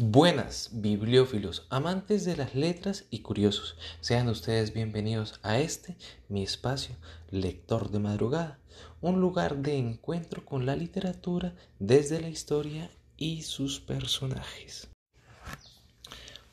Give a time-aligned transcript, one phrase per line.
[0.00, 3.76] Buenas, bibliófilos, amantes de las letras y curiosos.
[4.00, 5.96] Sean ustedes bienvenidos a este,
[6.28, 6.94] mi espacio,
[7.32, 8.60] Lector de Madrugada,
[9.00, 14.86] un lugar de encuentro con la literatura desde la historia y sus personajes.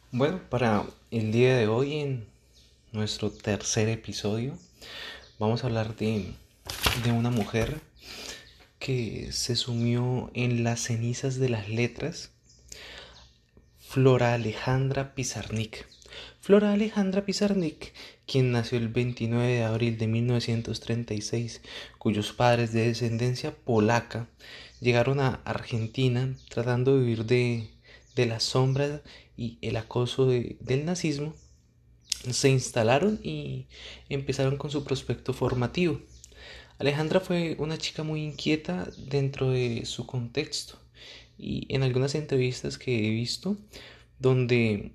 [0.10, 2.28] Bueno, para el día de hoy, en
[2.94, 4.58] nuestro tercer episodio,
[5.38, 6.34] vamos a hablar de,
[7.04, 7.80] de una mujer
[8.80, 12.32] que se sumió en las cenizas de las letras
[13.88, 15.88] Flora Alejandra Pizarnik.
[16.42, 17.94] Flora Alejandra Pizarnik,
[18.26, 21.62] quien nació el 29 de abril de 1936,
[21.98, 24.28] cuyos padres de descendencia polaca
[24.82, 27.70] llegaron a Argentina tratando de huir de,
[28.16, 29.02] de la sombra
[29.38, 31.34] y el acoso del nazismo,
[32.30, 33.68] se instalaron y
[34.10, 36.02] empezaron con su prospecto formativo.
[36.80, 40.85] Alejandra fue una chica muy inquieta dentro de su contexto
[41.38, 43.58] y en algunas entrevistas que he visto
[44.20, 44.94] donde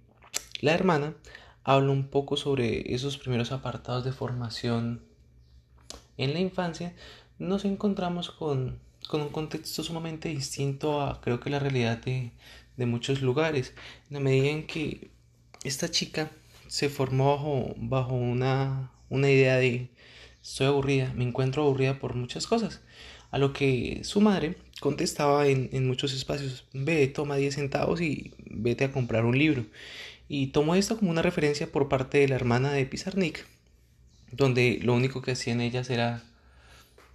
[0.61, 1.15] la hermana
[1.65, 5.03] habla un poco sobre esos primeros apartados de formación
[6.17, 6.95] en la infancia,
[7.39, 12.33] nos encontramos con, con un contexto sumamente distinto a creo que la realidad de,
[12.77, 13.75] de muchos lugares,
[14.09, 15.11] en la medida en que
[15.65, 16.31] esta chica
[16.67, 19.91] se formó bajo, bajo una, una idea de
[20.43, 22.81] estoy aburrida, me encuentro aburrida por muchas cosas,
[23.31, 28.85] a lo que su madre contestaba en, muchos espacios, ve, toma 10 centavos y vete
[28.85, 29.65] a comprar un libro.
[30.29, 33.47] Y tomó esto como una referencia por parte de la hermana de Pizarnik,
[34.33, 36.23] donde lo único que hacían ellas era,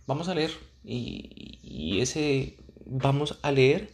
[0.07, 0.51] vamos a leer,
[0.83, 2.55] y, y ese
[2.85, 3.89] vamos a leer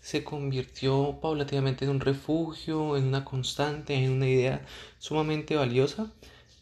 [0.00, 4.64] se convirtió paulatinamente en un refugio, en una constante, en una idea
[4.98, 6.12] sumamente valiosa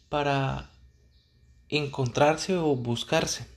[0.09, 0.71] para
[1.69, 3.54] encontrarse o buscarse.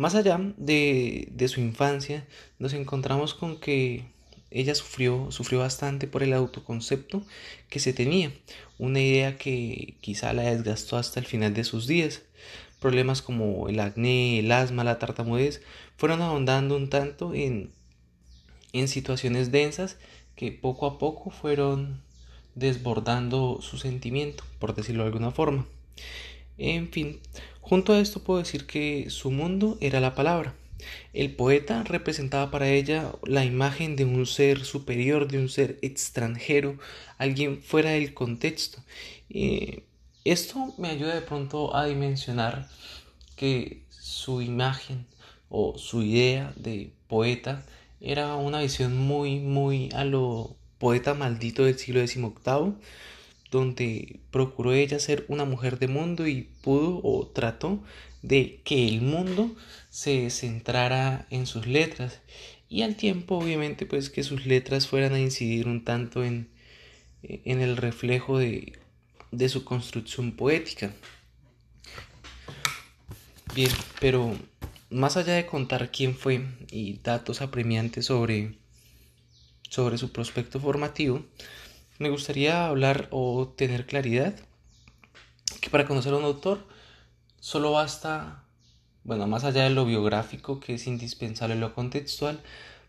[0.00, 2.26] Más allá de, de su infancia,
[2.58, 4.06] nos encontramos con que
[4.50, 7.22] ella sufrió, sufrió bastante por el autoconcepto
[7.68, 8.32] que se tenía,
[8.78, 12.22] una idea que quizá la desgastó hasta el final de sus días.
[12.80, 15.60] Problemas como el acné, el asma, la tartamudez
[15.98, 17.70] fueron ahondando un tanto en,
[18.72, 19.98] en situaciones densas
[20.34, 22.00] que poco a poco fueron
[22.54, 25.66] desbordando su sentimiento, por decirlo de alguna forma.
[26.62, 27.20] En fin,
[27.62, 30.54] junto a esto puedo decir que su mundo era la palabra.
[31.14, 36.78] El poeta representaba para ella la imagen de un ser superior, de un ser extranjero,
[37.16, 38.82] alguien fuera del contexto.
[40.24, 42.68] Esto me ayuda de pronto a dimensionar
[43.36, 45.06] que su imagen
[45.48, 47.64] o su idea de poeta
[48.02, 52.74] era una visión muy, muy a lo poeta maldito del siglo XVIII,
[53.50, 57.82] donde procuró ella ser una mujer de mundo y pudo o trató
[58.22, 59.54] de que el mundo
[59.88, 62.20] se centrara en sus letras
[62.68, 66.48] y al tiempo obviamente pues que sus letras fueran a incidir un tanto en,
[67.22, 68.78] en el reflejo de,
[69.32, 70.92] de su construcción poética.
[73.54, 74.36] Bien, pero
[74.90, 78.54] más allá de contar quién fue y datos apremiantes sobre,
[79.68, 81.24] sobre su prospecto formativo,
[82.00, 84.34] me gustaría hablar o tener claridad
[85.60, 86.66] que para conocer a un autor
[87.40, 88.44] solo basta,
[89.04, 92.40] bueno, más allá de lo biográfico que es indispensable lo contextual,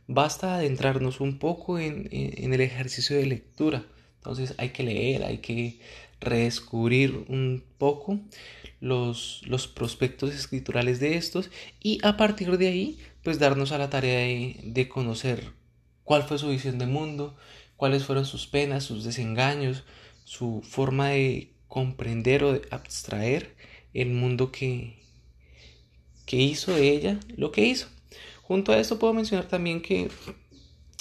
[0.07, 3.83] basta adentrarnos un poco en, el ejercicio de lectura.
[4.19, 5.81] Entonces hay que leer, hay que
[6.21, 8.17] redescubrir un poco
[8.79, 11.51] los, los prospectos escriturales de estos
[11.81, 15.51] y a partir de ahí pues darnos a la tarea de, de conocer
[16.05, 17.35] cuál fue su visión del mundo,
[17.81, 19.85] cuáles fueron sus penas, sus desengaños,
[20.23, 23.55] su forma de comprender o de abstraer
[23.95, 24.99] el mundo que,
[26.27, 27.87] que hizo ella lo que hizo.
[28.43, 30.11] Junto a esto puedo mencionar también que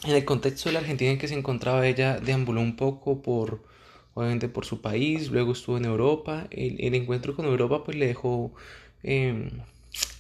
[0.05, 3.63] en el contexto de la Argentina en que se encontraba ella deambuló un poco por
[4.15, 8.55] obviamente por su país, luego estuvo en Europa, el, encuentro con Europa pues le dejó
[9.03, 9.51] em,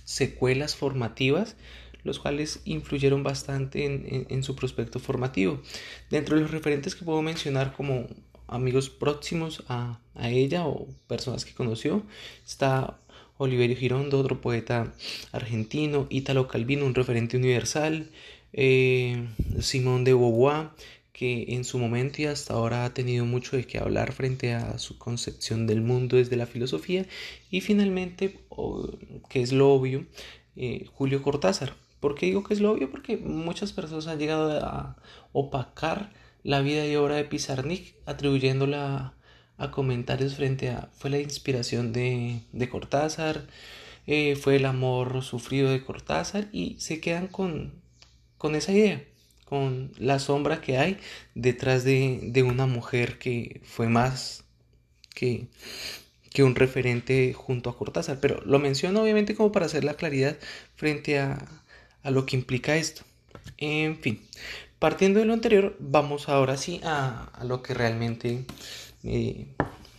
[0.04, 1.56] secuelas formativas
[2.05, 5.61] los cuales influyeron bastante en, su prospecto formativo.
[6.11, 8.06] Dentro de los referentes que puedo mencionar como
[8.49, 12.02] amigos próximos a, ella o personas que conoció,
[12.44, 12.99] está
[13.38, 14.93] Oliverio Girondo, otro poeta
[15.32, 18.11] argentino, Italo Calvino, un referente universal,
[18.52, 19.26] eh,
[19.61, 20.70] Simón de Beauvoir,
[21.20, 24.79] que en su momento y hasta ahora ha tenido mucho de qué hablar frente a
[24.79, 27.05] su concepción del mundo desde la filosofía,
[27.50, 28.38] y finalmente,
[29.29, 30.06] que es lo obvio,
[30.56, 32.91] eh, Julio Cortázar, ¿Por qué digo que es lo obvio?
[32.91, 34.97] Porque muchas personas han llegado a
[35.32, 36.11] opacar
[36.43, 39.14] la vida y obra de Pizarnik atribuyéndola
[39.58, 43.47] a comentarios frente a fue la inspiración de, Cortázar,
[44.06, 47.75] eh, fue el amor sufrido de Cortázar y se quedan con,
[48.38, 49.05] con esa idea,
[49.44, 50.99] con la sombra que hay
[51.35, 54.44] detrás de, de una mujer que fue más
[55.14, 55.49] que,
[56.31, 58.19] que un referente junto a Cortázar.
[58.20, 60.38] Pero lo menciono obviamente como para hacer la claridad
[60.75, 61.60] frente a,
[62.02, 63.02] a lo que implica esto.
[63.58, 64.20] En fin,
[64.79, 68.44] partiendo de lo anterior, vamos ahora sí a, a lo que realmente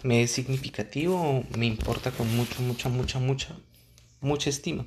[0.04, 3.56] me es significativo, me importa con mucho, mucha, mucha, mucha,
[4.20, 4.86] mucha estima.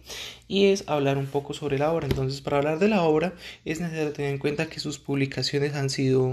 [0.49, 2.07] Y es hablar un poco sobre la obra.
[2.07, 3.35] Entonces, para hablar de la obra,
[3.65, 6.33] es necesario tener en cuenta que sus publicaciones han sido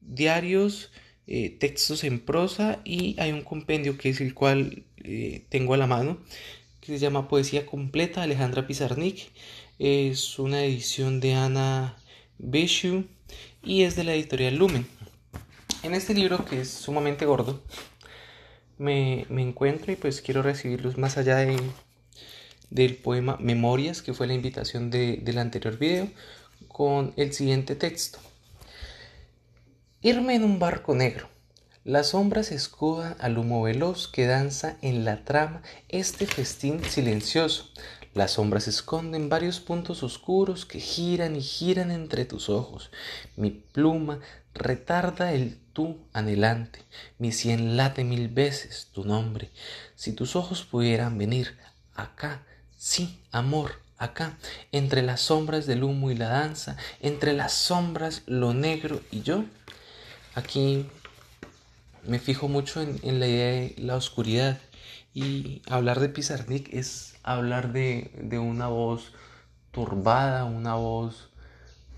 [0.00, 0.90] diarios,
[1.26, 5.76] eh, textos en prosa y hay un compendio que es el cual eh, tengo a
[5.76, 6.18] la mano,
[6.80, 9.32] que se llama Poesía Completa, Alejandra Pizarnik.
[9.78, 11.96] Es una edición de Ana
[12.38, 13.04] Beshu
[13.62, 14.86] y es de la editorial Lumen.
[15.82, 17.62] En este libro, que es sumamente gordo,
[18.78, 21.60] me, encuentro y pues quiero recibirlos más allá de,
[22.70, 26.08] del poema Memorias, que fue la invitación del anterior video,
[26.68, 28.18] con el siguiente texto.
[30.00, 31.28] Irme en un barco negro.
[31.84, 37.70] Las sombras escudan al humo veloz que danza en la trama este festín silencioso.
[38.16, 42.90] Las sombras esconden varios puntos oscuros que giran y giran entre tus ojos.
[43.36, 44.20] Mi pluma
[44.54, 46.82] retarda el tú anhelante.
[47.18, 49.50] Mi sien late mil veces tu nombre.
[49.96, 51.58] Si tus ojos pudieran venir
[51.94, 52.40] acá,
[52.78, 54.38] sí, amor, acá,
[54.72, 59.44] entre las sombras del humo y la danza, entre las sombras lo negro y yo.
[60.34, 60.86] Aquí
[62.06, 64.58] me fijo mucho en, en la idea de la oscuridad
[65.16, 69.14] y hablar de Pizarnik es hablar de, una voz
[69.70, 71.30] turbada, una voz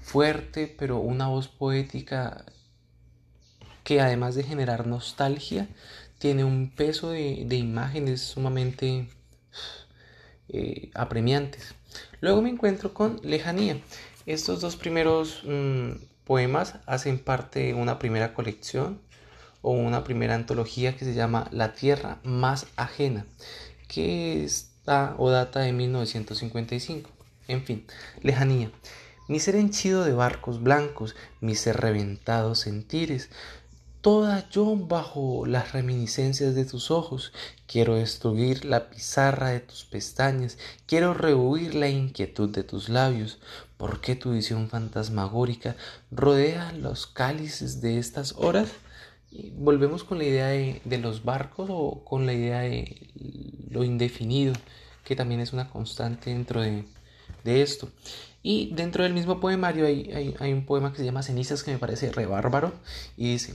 [0.01, 2.45] fuerte, pero una voz poética
[3.83, 5.67] que además de generar nostalgia,
[6.19, 9.09] tiene un peso de, imágenes sumamente
[10.49, 11.75] eh, apremiantes.
[12.21, 13.81] Luego me encuentro con Lejanía.
[14.27, 15.91] Estos dos primeros mm,
[16.23, 19.01] poemas hacen parte de una primera colección
[19.63, 23.27] o una primera antología que se llama La Tierra más ajena,
[23.89, 27.11] que está o data de 1955.
[27.49, 27.87] En fin,
[28.23, 28.71] lejanía.
[29.29, 33.29] Mi ser henchido de barcos blancos, mi ser reventado sentires,
[34.01, 37.33] toda yo bajo las reminiscencias de tus ojos.
[37.67, 40.57] Quiero destruir la pizarra de tus pestañas,
[40.87, 43.39] quiero rehuir la inquietud de tus labios.
[43.77, 45.77] ¿Por qué tu visión fantasmagórica
[46.11, 48.71] rodea los cálices de estas horas?
[49.31, 53.11] Volvemos con la idea de, los barcos o con la idea de
[53.71, 54.55] lo indefinido,
[55.05, 56.85] que también es una constante dentro de,
[57.45, 57.89] esto.
[58.43, 61.79] Y dentro del mismo poemario hay, hay, un poema que se llama Cenizas que me
[61.79, 62.73] parece re bárbaro
[63.17, 63.55] y dice,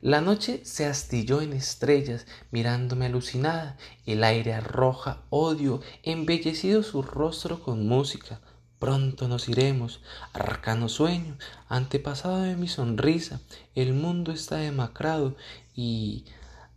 [0.00, 3.76] la noche se astilló en estrellas, mirándome alucinada,
[4.06, 8.40] el aire arroja odio, embellecido su rostro con música,
[8.82, 10.00] Pronto nos iremos,
[10.32, 11.38] arcano sueño,
[11.68, 13.40] antepasado de mi sonrisa,
[13.76, 15.36] el mundo está demacrado
[15.72, 16.24] y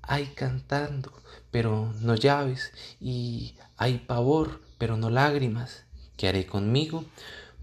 [0.04, 1.12] hay cantando,
[1.50, 5.86] pero no llaves, y hay pavor, pero no lágrimas.
[6.16, 7.06] ¿Qué haré conmigo?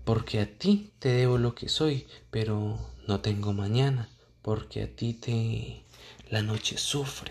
[0.05, 4.09] Porque a ti te debo lo que soy, pero no tengo mañana,
[4.43, 5.85] porque a ti te
[6.31, 7.31] la noche sufre.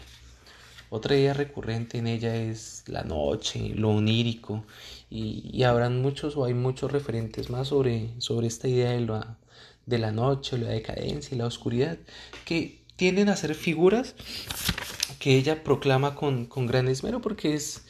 [0.93, 4.65] Otra idea recurrente en ella es la noche, lo onírico,
[5.09, 9.37] y, habrán muchos o hay muchos referentes más sobre, sobre esta idea de la,
[9.85, 11.97] de la noche, la decadencia y la oscuridad,
[12.43, 14.15] que tienden a ser figuras
[15.17, 17.85] que ella proclama con, con gran esmero porque es,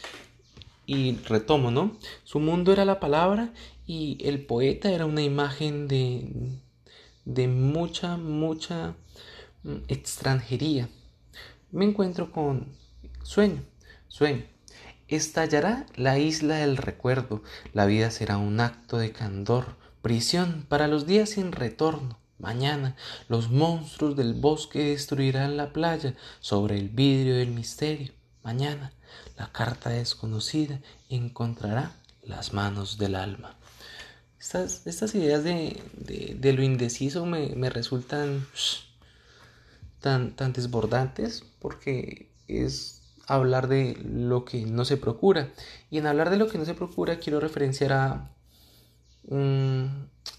[0.85, 1.97] y retomo, ¿no?
[2.23, 3.51] Su mundo era la palabra
[3.87, 6.29] y el poeta era una imagen de,
[7.25, 8.93] de mucha, mucha
[9.63, 10.87] mm, extranjería.
[11.71, 12.79] Me encuentro con
[13.31, 13.63] Sueño,
[14.09, 14.43] sueño.
[15.07, 21.07] Estallará la isla del recuerdo, la vida será un acto de candor, prisión para los
[21.07, 22.19] días sin retorno.
[22.39, 22.97] Mañana
[23.29, 28.11] los monstruos del bosque destruirán la playa sobre el vidrio del misterio.
[28.43, 28.91] Mañana
[29.37, 33.55] la carta desconocida encontrará las manos del alma.
[34.41, 35.81] Estas, ideas de,
[36.37, 38.45] de, lo indeciso me, me resultan
[40.01, 45.49] tan, tan desbordantes porque es hablar de lo que no se procura.
[45.89, 48.31] Y en hablar de lo que no se procura quiero referenciar a,
[49.29, 49.85] mm,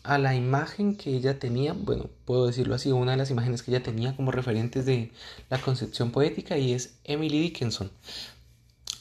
[0.03, 3.71] a la imagen que ella tenía, bueno, puedo decirlo así, una de las imágenes que
[3.71, 5.13] ella tenía como referentes de
[5.51, 7.91] la concepción poética y es Emily Dickinson.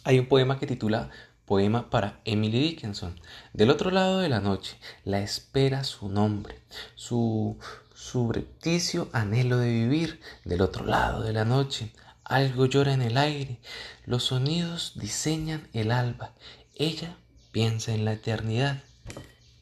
[0.03, 1.09] Hay un poema que titula
[1.45, 3.19] Poema para Emily Dickinson.
[3.53, 6.59] Del otro lado de la noche, la espera su nombre,
[6.95, 7.57] su
[7.93, 10.21] subrepticio anhelo de vivir.
[10.45, 11.91] Del otro lado de la noche,
[12.31, 13.59] algo llora en el aire,
[14.05, 16.33] los sonidos diseñan el alba,
[16.75, 17.17] ella
[17.51, 18.81] piensa en la eternidad.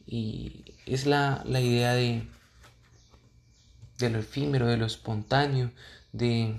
[0.06, 2.26] Y es la, idea de,
[3.98, 5.70] de lo efímero, de lo espontáneo,
[6.12, 6.56] de,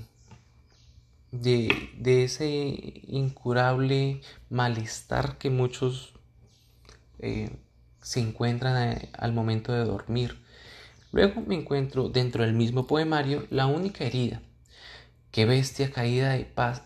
[1.32, 6.13] de, ese incurable malestar que muchos
[7.20, 7.50] eh,
[8.01, 10.38] se encuentran eh, al momento de dormir.
[11.12, 14.41] Luego me encuentro dentro del mismo poemario la única herida.
[15.32, 16.84] Qué bestia caída de paz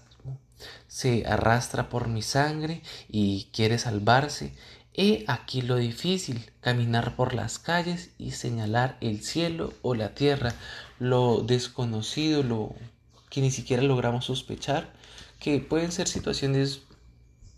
[0.88, 4.54] se arrastra por mi sangre y quiere salvarse.
[4.94, 10.54] He aquí lo difícil, caminar por las calles y señalar el cielo o la tierra,
[11.00, 12.76] lo desconocido, lo
[13.30, 14.94] que ni siquiera logramos sospechar,
[15.40, 16.84] que pueden ser situaciones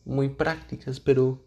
[0.03, 1.39] muy prácticas, pero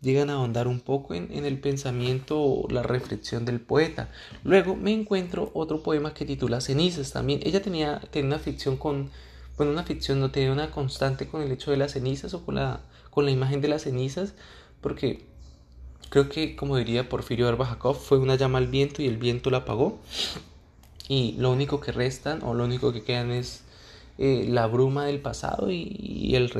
[0.00, 4.10] llegan a ahondar un poco en, el pensamiento o la reflexión del poeta.
[4.44, 7.40] Luego me encuentro otro poema que titula Cenizas también.
[7.42, 9.10] Ella tenía, tenía una ficción con,
[9.56, 12.56] bueno, una ficción, no tenía una constante con el hecho de las cenizas o con
[12.56, 14.34] la, con la imagen de las cenizas,
[14.80, 15.24] porque
[16.10, 19.58] creo que, como diría Porfirio Arbajakov, fue una llama al viento y el viento la
[19.58, 19.98] apagó.
[21.08, 23.62] Y lo único que restan o lo único que quedan es
[24.18, 26.52] eh, la bruma del pasado y, el,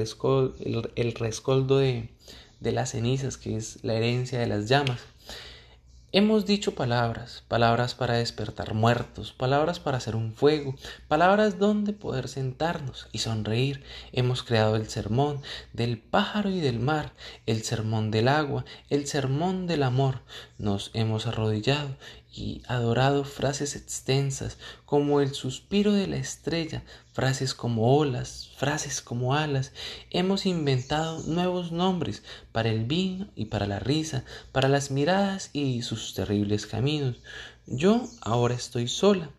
[0.97, 2.09] el rescoldo de,
[2.61, 5.00] de las cenizas, que es la herencia de las llamas.
[6.11, 10.75] Hemos dicho palabras, palabras para despertar muertos, palabras para hacer un fuego,
[11.07, 13.85] palabras donde poder sentarnos y sonreír.
[14.12, 15.43] Hemos creado el sermón
[15.75, 17.12] del pájaro y del mar,
[17.45, 20.23] el sermón del agua, el sermón del amor.
[20.57, 21.95] Nos hemos arrodillado
[22.38, 29.35] y adorado frases extensas como el suspiro de la estrella, frases como olas, frases como
[29.35, 29.73] alas.
[30.11, 35.83] Hemos inventado nuevos nombres para el vino y para la risa, para las miradas y
[35.83, 37.16] sus terribles caminos.
[37.66, 39.30] Yo ahora estoy sola,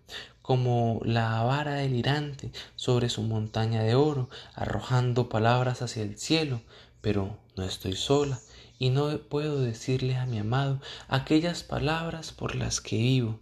[0.41, 6.61] como la vara delirante sobre su montaña de oro, arrojando palabras hacia el cielo,
[7.01, 8.41] pero no estoy sola
[8.79, 13.39] y no puedo decirle a mi amado aquellas palabras por las que vivo.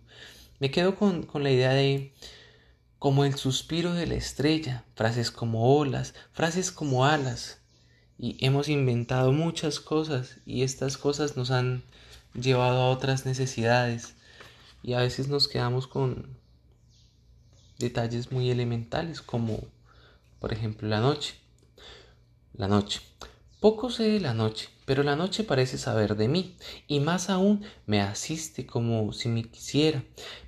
[0.59, 2.11] Me quedo con, con la idea de
[2.99, 7.59] como el suspiro de la estrella, frases como olas, frases como alas.
[8.17, 11.83] Y hemos inventado muchas cosas y estas cosas nos han
[12.33, 14.15] llevado a otras necesidades
[14.81, 16.35] y a veces nos quedamos con
[17.77, 19.59] detalles muy elementales como
[20.39, 21.35] por ejemplo la noche.
[22.53, 23.01] La noche.
[23.59, 26.55] Poco sé de la noche, pero la noche parece saber de mí,
[26.87, 30.03] y más aún me asiste como si me quisiera,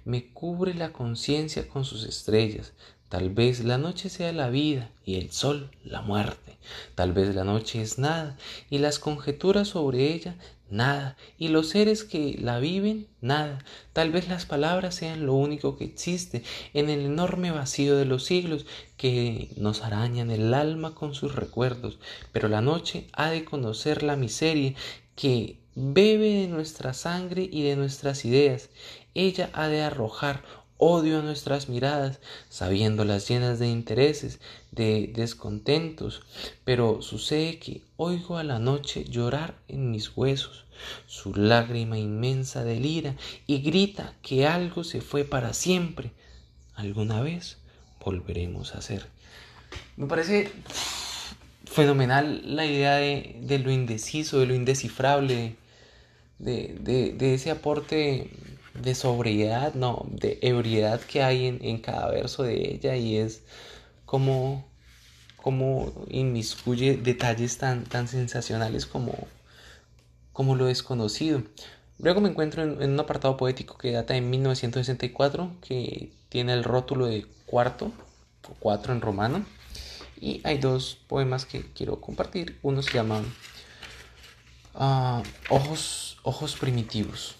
[0.05, 2.73] me cubre la conciencia con sus estrellas.
[3.09, 6.59] Tal vez la noche sea la vida y el sol la muerte.
[6.93, 8.37] Tal vez la noche es nada
[8.69, 10.37] y las conjeturas sobre ella
[10.71, 13.59] nada, y los seres que la viven, nada.
[13.93, 18.25] Tal vez las palabras sean lo único que existe en el enorme vacío de los
[18.25, 18.65] siglos
[18.97, 21.99] que nos arañan el alma con sus recuerdos,
[22.31, 24.73] pero la noche ha de conocer la miseria
[25.15, 28.69] que bebe de nuestra sangre y de nuestras ideas.
[29.13, 30.43] Ella ha de arrojar
[30.79, 34.39] odio a nuestras miradas, sabiéndolas llenas de intereses,
[34.71, 36.23] de descontentos,
[36.63, 40.65] pero sucede que oigo a la noche llorar en mis huesos,
[41.05, 46.11] su lágrima inmensa delira y grita que algo se fue para siempre.
[46.75, 47.57] Alguna vez
[48.03, 49.05] volveremos a ser.
[49.97, 50.49] Me parece
[51.65, 55.57] fenomenal la idea de, lo indeciso, de lo indescifrable,
[56.39, 58.31] de, de ese aporte
[58.81, 63.43] de sobriedad, no, de ebriedad que hay en, cada verso de ella y es
[64.05, 64.65] como,
[65.37, 69.27] como inmiscuye detalles tan, tan sensacionales como,
[70.33, 71.43] como lo desconocido.
[71.99, 77.07] Luego me encuentro en, un apartado poético que data de 1964, que tiene el rótulo
[77.07, 77.91] de cuarto,
[78.47, 79.45] o cuatro en romano,
[80.19, 82.57] y hay dos poemas que quiero compartir.
[82.61, 83.21] Uno se llama
[84.75, 87.35] ah, Ojos, Ojos Primitivos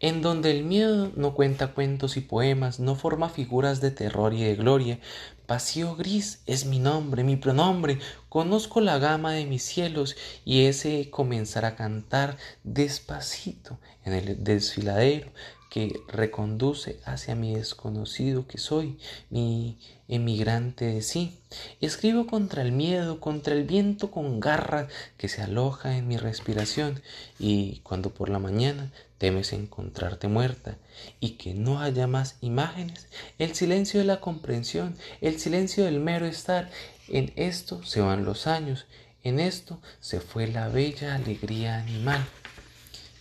[0.00, 4.42] en donde el miedo no cuenta cuentos y poemas, no forma figuras de terror y
[4.42, 5.00] de gloria.
[5.46, 10.14] Vacío gris es mi nombre, mi pronombre, conozco la gama de mis cielos
[10.44, 15.30] y ese comenzar a cantar despacito en el desfiladero
[15.70, 18.98] que reconduce hacia mi desconocido que soy,
[19.30, 19.78] mi
[20.08, 21.38] emigrante de sí.
[21.80, 27.02] Escribo contra el miedo, contra el viento con garra que se aloja en mi respiración
[27.38, 30.78] y cuando por la mañana temes encontrarte muerta
[31.20, 33.08] y que no haya más imágenes,
[33.38, 36.70] el silencio de la comprensión, el silencio del mero estar,
[37.08, 38.86] en esto se van los años,
[39.22, 42.24] en esto se fue la bella alegría animal.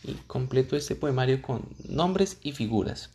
[0.03, 3.09] Y completo este poemario con nombres y figuras.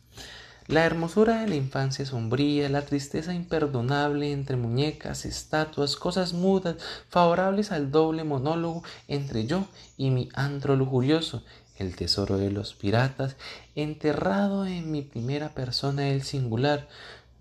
[0.67, 6.77] La hermosura de la infancia sombría, la tristeza imperdonable entre muñecas, estatuas, cosas mudas,
[7.09, 9.65] favorables al doble monólogo entre yo
[9.97, 11.43] y mi antro lujurioso,
[11.77, 13.35] el tesoro de los piratas,
[13.75, 16.87] enterrado en mi primera persona el singular,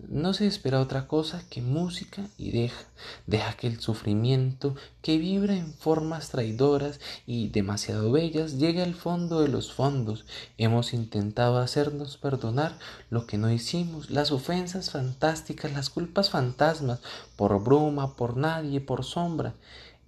[0.09, 2.83] no se espera otra cosa que música y deja,
[3.27, 9.41] deja que el sufrimiento que vibra en formas traidoras y demasiado bellas llegue al fondo
[9.41, 10.25] de los fondos.
[10.59, 12.77] Hemos intentado hacernos perdonar
[13.11, 17.01] lo que no hicimos, las ofensas fantásticas, las culpas fantasmas,
[17.37, 19.55] por bruma, por nadie, por sombra.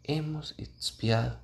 [0.02, 1.36] Hemos expiado.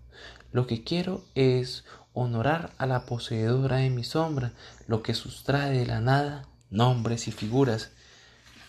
[0.52, 4.52] Lo que quiero es honorar a la poseedora de mi sombra,
[4.86, 7.90] lo que sustrae de la nada nombres y figuras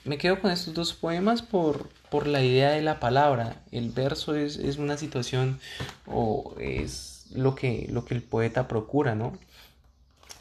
[0.03, 3.62] me quedo con estos dos poemas por, por la idea de la palabra.
[3.71, 5.60] El verso es, una situación
[6.07, 9.38] o es lo que, lo que el poeta procura, ¿no?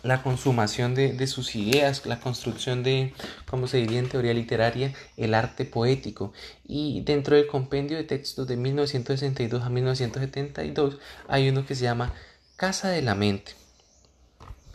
[0.02, 3.12] La consumación de, sus ideas, la construcción de,
[3.46, 6.32] como se diría en teoría literaria, el arte poético.
[6.66, 10.96] Y dentro del compendio de textos de 1962 a 1972
[11.28, 12.14] hay uno que se llama
[12.60, 13.52] Casa de la Mente,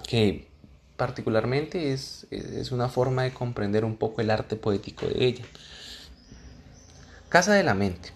[0.08, 0.48] que
[0.98, 5.46] particularmente es, es una forma de comprender un poco el arte poético de ella.
[7.30, 8.10] Casa de la mente.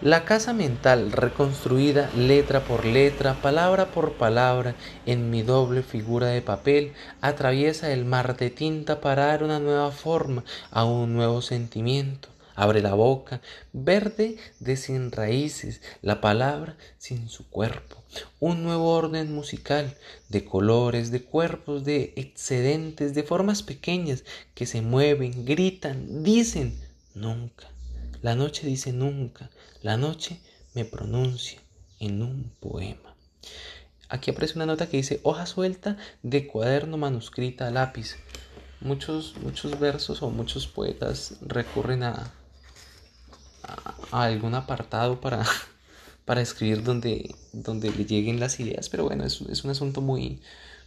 [0.00, 4.74] La casa mental reconstruida letra por letra, palabra por palabra,
[5.04, 9.92] en mi doble figura de papel, atraviesa el mar de tinta para dar una nueva
[9.92, 12.29] forma a un nuevo sentimiento.
[12.60, 13.40] Abre la boca,
[13.72, 17.96] verde de sin raíces, la palabra sin su cuerpo.
[18.38, 19.96] Un nuevo orden musical,
[20.28, 24.24] de colores, de cuerpos, de excedentes, de formas pequeñas
[24.54, 26.78] que se mueven, gritan, dicen
[27.14, 27.66] nunca.
[28.20, 29.48] La noche dice nunca.
[29.80, 30.38] La noche
[30.74, 31.62] me pronuncia
[31.98, 33.16] en un poema.
[34.10, 38.16] Aquí aparece una nota que dice hoja suelta de cuaderno manuscrita lápiz.
[38.82, 42.34] Muchos, muchos versos o muchos poetas recurren a,
[43.62, 45.44] a algún apartado para,
[46.24, 50.40] para escribir donde, donde le lleguen las ideas, pero bueno, es, es un asunto muy,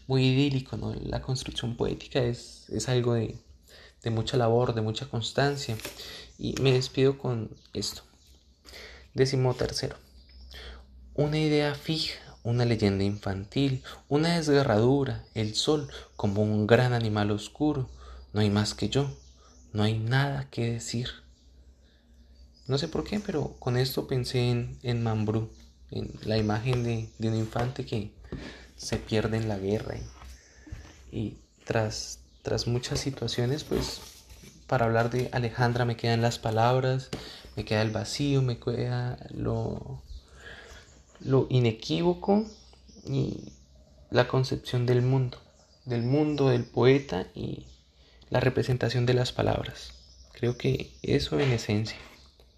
[0.08, 0.94] muy idílico, ¿no?
[0.94, 3.38] La construcción poética es, es algo de,
[4.04, 5.78] de mucha labor, de mucha constancia.
[6.38, 8.04] Y me despido con esto.
[9.14, 9.96] Décimo tercero.
[11.16, 17.90] Una idea fija, una leyenda infantil, una desgarradura, el sol como un gran animal oscuro.
[18.34, 19.10] No hay más que yo,
[19.72, 21.23] no hay nada que decir.
[22.68, 25.50] No sé por qué, pero con esto pensé en, en Mambrú,
[25.92, 28.12] en la imagen de, un infante que
[28.78, 29.96] se pierde en la guerra.
[31.12, 34.02] Y, tras, tras muchas situaciones, pues
[34.68, 37.10] para hablar de Alejandra me quedan las palabras,
[37.56, 40.02] me queda el vacío, me queda lo,
[41.20, 42.46] lo inequívoco
[43.06, 43.52] y
[44.10, 45.38] la concepción del mundo,
[45.86, 47.66] del mundo del poeta y
[48.30, 49.94] la representación de las palabras.
[50.32, 51.98] Creo que eso en esencia.